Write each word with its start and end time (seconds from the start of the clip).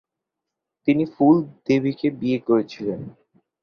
তিনি 0.87 1.03
ফুল 1.13 1.35
দেবীকে 1.67 2.07
বিয়ে 2.19 2.39
করেছিলেন। 2.47 2.99